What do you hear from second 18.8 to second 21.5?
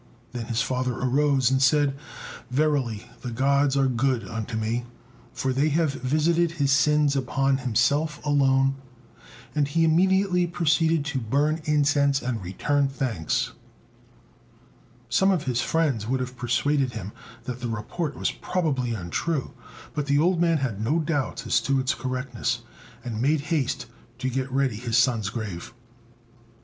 untrue; but the old man had no doubts